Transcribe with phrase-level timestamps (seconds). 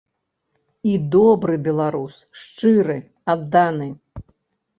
[0.91, 2.15] І добры беларус,
[2.45, 2.97] шчыры,
[3.37, 3.89] адданы.